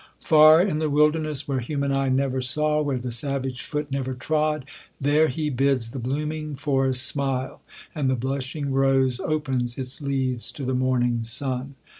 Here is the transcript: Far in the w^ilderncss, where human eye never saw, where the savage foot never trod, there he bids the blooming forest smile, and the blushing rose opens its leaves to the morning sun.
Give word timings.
Far 0.23 0.59
in 0.63 0.79
the 0.79 0.89
w^ilderncss, 0.89 1.47
where 1.47 1.59
human 1.59 1.91
eye 1.93 2.09
never 2.09 2.41
saw, 2.41 2.81
where 2.81 2.97
the 2.97 3.11
savage 3.11 3.61
foot 3.61 3.91
never 3.91 4.15
trod, 4.15 4.65
there 4.99 5.27
he 5.27 5.51
bids 5.51 5.91
the 5.91 5.99
blooming 5.99 6.55
forest 6.55 7.05
smile, 7.05 7.61
and 7.93 8.09
the 8.09 8.15
blushing 8.15 8.71
rose 8.71 9.19
opens 9.19 9.77
its 9.77 10.01
leaves 10.01 10.51
to 10.53 10.65
the 10.65 10.73
morning 10.73 11.23
sun. 11.23 11.75